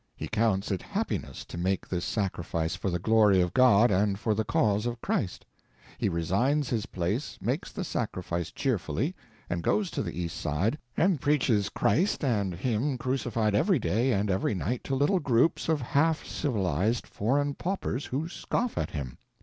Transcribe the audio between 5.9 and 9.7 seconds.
He resigns his place, makes the sacrifice cheerfully, and